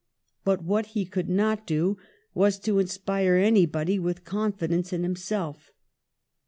But 0.43 0.63
what 0.63 0.87
he 0.97 1.05
could 1.05 1.29
not 1.29 1.67
do 1.67 1.95
was 2.33 2.57
to 2.61 2.79
inspire 2.79 3.35
anybody 3.35 3.99
with 3.99 4.23
con 4.25 4.51
fidence 4.51 4.91
in 4.91 5.03
himself. 5.03 5.69